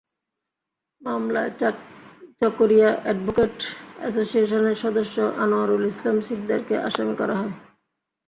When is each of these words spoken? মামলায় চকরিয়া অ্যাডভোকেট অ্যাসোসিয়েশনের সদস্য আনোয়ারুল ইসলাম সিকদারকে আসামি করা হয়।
মামলায় 1.01 1.51
চকরিয়া 2.41 2.89
অ্যাডভোকেট 3.03 3.55
অ্যাসোসিয়েশনের 3.99 4.77
সদস্য 4.83 5.15
আনোয়ারুল 5.43 5.83
ইসলাম 5.91 6.17
সিকদারকে 6.27 6.75
আসামি 6.87 7.13
করা 7.21 7.35
হয়। 7.39 7.53